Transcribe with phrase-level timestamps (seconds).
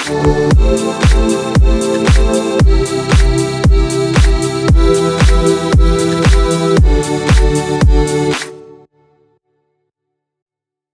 [0.00, 1.07] Thank